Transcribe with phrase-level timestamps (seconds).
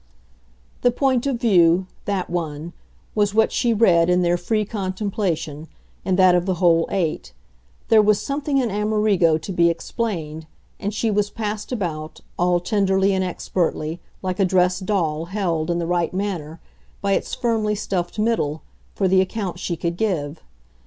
[0.81, 2.73] The point of view that one
[3.13, 5.67] was what she read in their free contemplation,
[6.03, 7.33] in that of the whole eight;
[7.89, 10.47] there was something in Amerigo to be explained,
[10.79, 15.77] and she was passed about, all tenderly and expertly, like a dressed doll held, in
[15.77, 16.59] the right manner,
[17.01, 18.63] by its firmly stuffed middle,
[18.95, 20.39] for the account she could give.